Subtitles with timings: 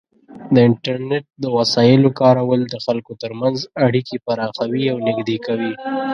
[0.53, 5.73] د انټرنیټ د وسایلو کارول د خلکو ترمنځ اړیکې پراخوي او نږدې کوي.